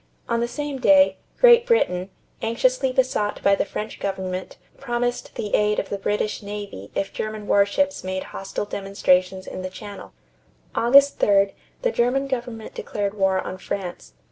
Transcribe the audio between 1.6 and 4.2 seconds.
Britain, anxiously besought by the French